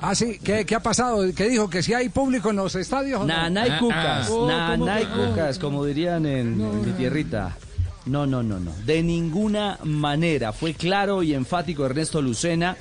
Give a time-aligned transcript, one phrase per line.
[0.00, 1.22] Ah, sí, ¿Qué, qué ha pasado?
[1.34, 1.68] ¿Qué dijo?
[1.70, 3.20] ¿Que si hay público en los estadios?
[3.20, 3.28] o no?
[3.28, 7.56] Nanay cucas, Oh, ¿cómo nanay cucas, como dirían en, en mi tierrita.
[8.04, 8.72] No, no, no, no.
[8.84, 10.52] De ninguna manera.
[10.52, 12.76] Fue claro y enfático Ernesto Lucena,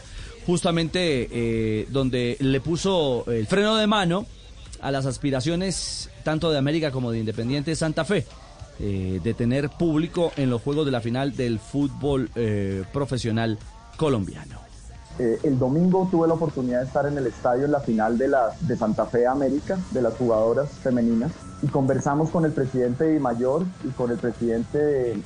[0.46, 4.26] justamente eh, donde le puso el freno de mano
[4.82, 8.26] a las aspiraciones tanto de América como de Independiente Santa Fe.
[8.80, 13.58] eh, de tener público en los juegos de la final del fútbol eh, profesional
[13.96, 14.60] colombiano.
[15.18, 18.28] Eh, el domingo tuve la oportunidad de estar en el estadio en la final de,
[18.28, 21.32] la, de Santa Fe América, de las jugadoras femeninas,
[21.62, 24.78] y conversamos con el presidente de Mayor y con el presidente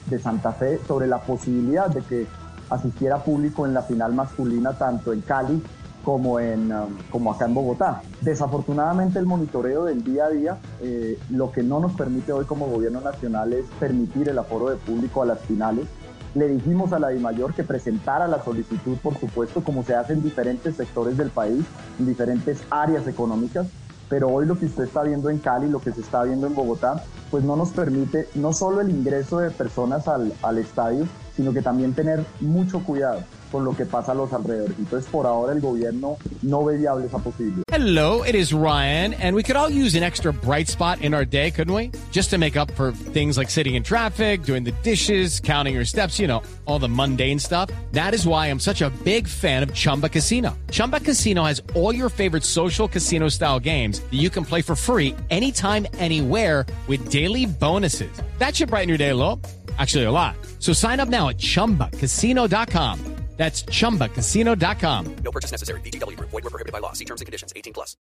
[0.06, 2.28] de, Santa Fe sobre la posibilidad de que
[2.70, 5.64] asistiera público en la final masculina tanto en Cali
[6.04, 8.02] como, en, um, como acá en Bogotá.
[8.22, 12.68] Desafortunadamente el monitoreo del día a día, eh, lo que no nos permite hoy como
[12.68, 15.88] gobierno nacional es permitir el aforo de público a las finales.
[16.36, 20.22] Le dijimos a la DIMAYOR que presentara la solicitud, por supuesto, como se hace en
[20.22, 21.66] diferentes sectores del país,
[21.98, 23.68] en diferentes áreas económicas,
[24.10, 26.54] pero hoy lo que usted está viendo en Cali, lo que se está viendo en
[26.54, 31.54] Bogotá, pues no nos permite no solo el ingreso de personas al, al estadio, sino
[31.54, 34.78] que también tener mucho cuidado con lo que pasa a los alrededores.
[34.78, 37.64] Entonces, por ahora el gobierno no ve viable esa posibilidad.
[37.72, 41.26] Hello, it is Ryan, and we could all use an extra bright spot in our
[41.26, 41.92] day, couldn't we?
[42.12, 45.86] Just to make up for things like sitting in traffic, doing the dishes, counting your
[45.86, 47.70] steps, you know, all the mundane stuff.
[47.94, 50.58] That is why I'm such a big fan of Chumba Casino.
[50.72, 54.76] Chumba Casino has all your favorite social casino style games that you can play for
[54.76, 58.12] free anytime, anywhere with daily bonuses.
[58.40, 59.40] That should brighten your day a little.
[59.78, 60.36] Actually, a lot.
[60.60, 63.00] So sign up now at chumbacasino.com.
[63.38, 65.06] That's chumbacasino.com.
[65.24, 65.80] No purchase necessary.
[65.82, 66.18] BGW.
[66.20, 66.92] Void were prohibited by law.
[66.94, 67.54] See terms and conditions.
[67.56, 67.96] 18 plus.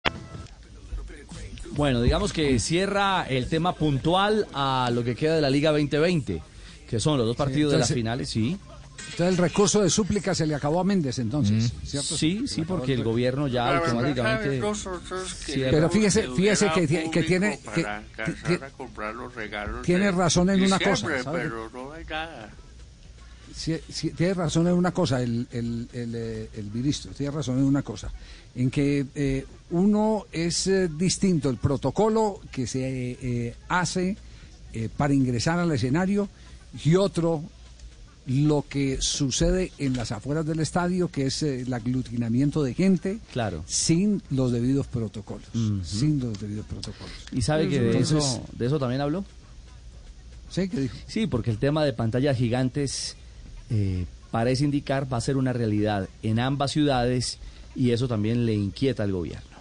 [1.76, 6.42] Bueno, digamos que cierra el tema puntual a lo que queda de la Liga 2020,
[6.90, 8.58] que son los dos partidos de las entonces- finales, sí.
[9.12, 12.18] Entonces el recurso de súplica se le acabó a Méndez entonces, ¿cierto?
[12.18, 14.60] Sí, sí, porque el gobierno ya La automáticamente...
[15.72, 16.88] Pero fíjese- fíjese que
[17.24, 21.40] tiene- que- a comprar los regalos tiene razón en una cosa, ¿sabe?
[21.44, 22.50] pero no hay nada.
[23.56, 27.58] Sí, sí, tiene razón en una cosa, el, el, el, eh, el ministro, tiene razón
[27.60, 28.12] en una cosa,
[28.54, 32.82] en que eh, uno es eh, distinto el protocolo que se
[33.12, 34.18] eh, eh, hace
[34.74, 36.28] eh, para ingresar al escenario
[36.84, 37.42] y otro
[38.28, 43.20] lo que sucede en las afueras del estadio, que es eh, el aglutinamiento de gente
[43.32, 43.64] Claro.
[43.68, 45.48] sin los debidos protocolos,
[45.84, 47.14] sin los debidos protocolos.
[47.32, 49.24] ¿Y sabe que de eso, de eso también habló?
[50.50, 50.70] ¿Sí?
[50.70, 50.96] ¿Qué dijo?
[51.08, 53.16] Sí, porque el tema de pantallas gigantes
[53.70, 57.38] eh, parece indicar va a ser una realidad en ambas ciudades
[57.76, 59.55] y eso también le inquieta al gobierno.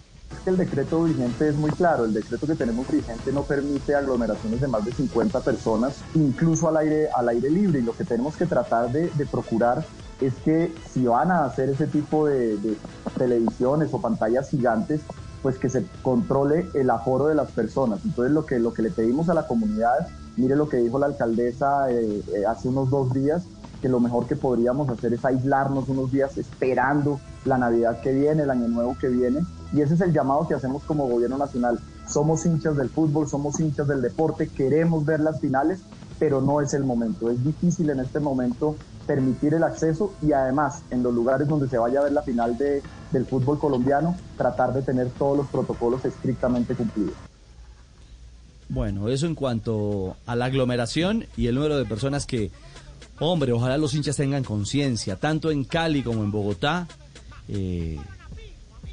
[0.47, 4.69] El decreto vigente es muy claro, el decreto que tenemos vigente no permite aglomeraciones de
[4.69, 8.47] más de 50 personas, incluso al aire, al aire libre, y lo que tenemos que
[8.47, 9.85] tratar de, procurar
[10.21, 12.77] es que si van a hacer ese tipo de, de
[13.17, 15.01] televisiones o pantallas gigantes,
[15.45, 18.01] pues que se controle el aforo de las personas.
[18.03, 20.09] Entonces lo que, lo que le pedimos a la comunidad,
[20.39, 23.45] mire lo que dijo la alcaldesa eh, eh, hace unos dos días,
[23.83, 28.45] que lo mejor que podríamos hacer es aislarnos unos días esperando la Navidad que viene,
[28.45, 29.41] el Año Nuevo que viene.
[29.75, 31.81] Y ese es el llamado que hacemos como gobierno nacional.
[32.09, 35.81] Somos hinchas del fútbol, somos hinchas del deporte, queremos ver las finales,
[36.19, 37.29] pero no es el momento.
[37.29, 41.77] Es difícil en este momento permitir el acceso y además en los lugares donde se
[41.77, 46.05] vaya a ver la final de, del fútbol colombiano, tratar de tener todos los protocolos
[46.05, 47.15] estrictamente cumplidos.
[48.69, 52.51] Bueno, eso en cuanto a la aglomeración y el número de personas que,
[53.19, 56.87] hombre, ojalá los hinchas tengan conciencia, tanto en Cali como en Bogotá,
[57.49, 57.99] eh,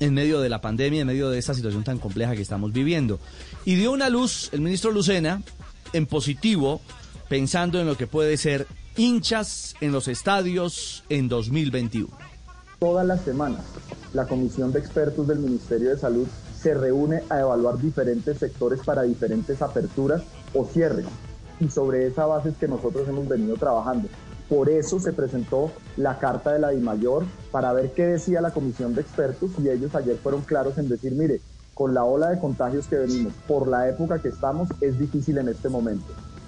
[0.01, 3.19] en medio de la pandemia, en medio de esta situación tan compleja que estamos viviendo.
[3.65, 5.43] Y dio una luz el ministro Lucena
[5.93, 6.81] en positivo,
[7.29, 8.65] pensando en lo que puede ser
[8.97, 12.09] hinchas en los estadios en 2021.
[12.79, 13.61] Todas las semanas,
[14.13, 16.27] la Comisión de Expertos del Ministerio de Salud
[16.59, 20.23] se reúne a evaluar diferentes sectores para diferentes aperturas
[20.55, 21.05] o cierres.
[21.59, 24.09] Y sobre esa base es que nosotros hemos venido trabajando.
[24.51, 28.93] Por eso se presentó la carta de la DIMAYOR para ver qué decía la Comisión
[28.93, 31.39] de Expertos y ellos ayer fueron claros en decir, mire,
[31.73, 35.47] con la ola de contagios que venimos, por la época que estamos, es difícil en
[35.47, 36.03] este momento.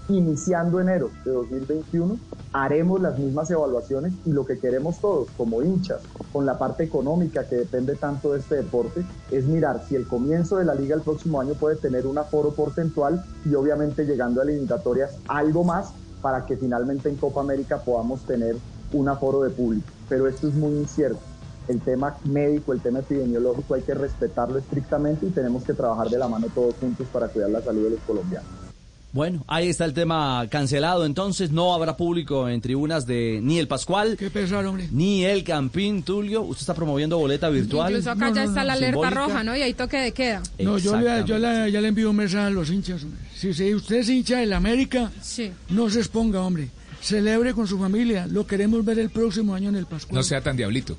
[0.09, 2.19] iniciando enero de 2021,
[2.51, 6.01] haremos las mismas evaluaciones y lo que queremos todos como hinchas,
[6.33, 10.57] con la parte económica que depende tanto de este deporte, es mirar si el comienzo
[10.57, 14.43] de la liga el próximo año puede tener un aforo porcentual y obviamente llegando a
[14.43, 18.55] eliminatorias algo más para que finalmente en Copa América podamos tener
[18.93, 19.87] un aforo de público.
[20.07, 21.19] Pero esto es muy incierto.
[21.67, 26.17] El tema médico, el tema epidemiológico hay que respetarlo estrictamente y tenemos que trabajar de
[26.17, 28.72] la mano todos juntos para cuidar la salud de los colombianos.
[29.13, 31.05] Bueno, ahí está el tema cancelado.
[31.05, 34.87] Entonces no habrá público en tribunas de ni el Pascual, Qué pesar, hombre.
[34.91, 36.41] ni el Campín Tulio.
[36.41, 37.91] Usted está promoviendo boleta virtual.
[37.91, 39.15] Incluso acá ya está la alerta simbólica.
[39.27, 39.55] roja, ¿no?
[39.55, 40.41] Y hay toque de queda.
[40.59, 43.03] No, yo, le, yo ya le envío un mensaje a los hinchas.
[43.03, 43.19] hombre.
[43.35, 45.51] Si, si usted es hincha del América, Sí.
[45.69, 46.69] no se exponga, hombre.
[46.99, 48.25] Celebre con su familia.
[48.27, 50.15] Lo queremos ver el próximo año en el Pascual.
[50.15, 50.97] No sea tan diablito.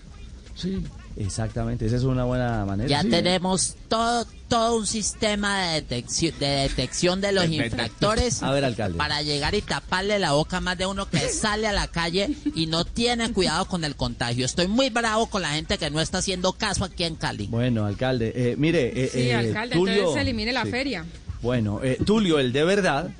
[0.55, 0.81] Sí.
[1.17, 2.89] Exactamente, esa es una buena manera.
[2.89, 3.09] Ya Sí.
[3.11, 8.99] tenemos todo, todo un sistema de detección, de detección de los infractores A ver, alcalde.
[8.99, 12.31] para llegar y taparle la boca a más de uno que sale a la calle
[12.55, 14.45] y no tiene cuidado con el contagio.
[14.45, 17.47] Estoy muy bravo con la gente que no está haciendo caso aquí en Cali.
[17.47, 20.71] Bueno, alcalde, eh, mire, eh, Sí, eh, alcalde, Tulio, entonces se elimine la sí.
[20.71, 21.05] feria.
[21.43, 23.11] Bueno, eh, Tulio, el de verdad,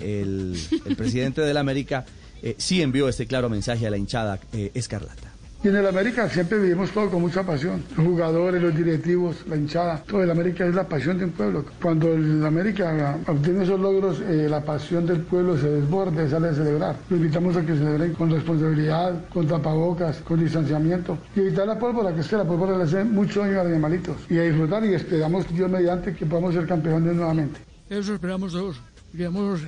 [0.00, 2.04] el, el presidente de la América,
[2.42, 5.33] eh, sí envió este claro mensaje a la hinchada eh, escarlata.
[5.64, 7.82] Y en el América siempre vivimos todo con mucha pasión.
[7.96, 11.64] Los jugadores, los directivos, la hinchada, todo el América es la pasión de un pueblo.
[11.80, 16.48] Cuando el América obtiene esos logros, eh, la pasión del pueblo se desborda y sale
[16.50, 16.96] a celebrar.
[17.08, 22.14] Los invitamos a que celebren con responsabilidad, con tapabocas, con distanciamiento y evitar la pólvora,
[22.14, 24.16] que es que la pólvora le hace mucho daño a los animalitos.
[24.28, 27.60] Y a disfrutar y esperamos Dios mediante que podamos ser campeones nuevamente.
[27.88, 28.82] Eso esperamos todos.
[29.12, 29.62] Queremos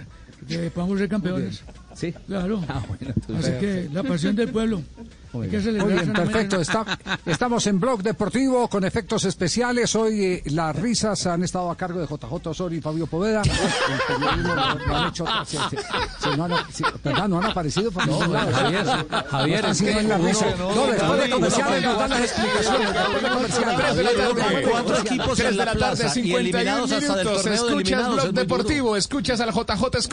[0.49, 1.63] que podamos ser campeones.
[1.95, 2.13] ¿Sí?
[2.27, 2.63] Claro.
[2.69, 4.83] Ah, bueno, Así que la pasión del pueblo.
[5.33, 6.61] Muy bien, perfecto.
[6.63, 9.95] Está- estamos en Blog Deportivo con efectos especiales.
[9.95, 13.43] Hoy eh, las risas han estado a cargo de JJ Osorio y Fabio Poveda.
[13.43, 13.51] El
[14.17, 15.27] periodismo lo, lo han hecho.
[15.45, 15.59] sí,
[16.39, 17.29] no han, sí, ¿verdad?
[17.29, 18.51] No han aparecido por ningún lado.
[18.53, 18.87] Javier,
[19.31, 20.47] Javier, No es que la risa.
[20.59, 22.93] no, No, después de comerciales no, nos dan las explicaciones.
[22.95, 24.67] Después de comerciales.
[24.71, 27.47] Cuatro equipos en de la tarde, plaza y 51 eliminados hasta del minutos.
[27.47, 28.15] Escuchas.
[28.15, 28.33] Blog.
[28.33, 29.97] Deportivo, escuchas al JJ